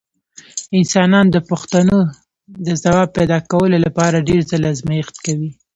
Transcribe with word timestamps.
انسانان 0.79 1.25
د 1.31 1.37
پوښتنو 1.49 1.99
د 2.65 2.67
ځواب 2.83 3.07
پیدا 3.17 3.37
کولو 3.51 3.77
لپاره 3.85 4.25
ډېر 4.29 4.41
ځله 4.49 4.67
ازمېښت 4.73 5.15
کوي. 5.25 5.51